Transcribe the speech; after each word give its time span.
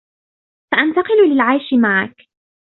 سأنتقل 0.75 1.31
للعيش 1.31 1.73
معكِ. 1.81 2.15